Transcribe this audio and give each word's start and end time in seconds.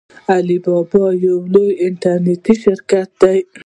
علي 0.33 0.57
بابا 0.65 1.03
یو 1.25 1.35
لوی 1.53 1.69
انټرنیټي 1.85 2.53
شرکت 2.63 3.09
دی. 3.21 3.37